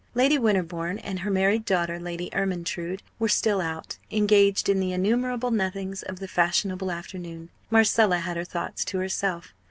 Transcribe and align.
Lady 0.15 0.35
Winterbourne 0.39 0.97
and 0.97 1.19
her 1.19 1.29
married 1.29 1.63
daughter, 1.63 1.99
Lady 1.99 2.31
Ermyntrude, 2.33 3.03
were 3.19 3.29
still 3.29 3.61
out, 3.61 3.99
engaged 4.09 4.67
in 4.67 4.79
the 4.79 4.91
innumerable 4.91 5.51
nothings 5.51 6.01
of 6.01 6.17
the 6.17 6.27
fashionable 6.27 6.89
afternoon. 6.89 7.49
Marcella 7.69 8.17
had 8.17 8.35
her 8.35 8.43
thoughts 8.43 8.83
to 8.83 8.97
herself. 8.97 9.53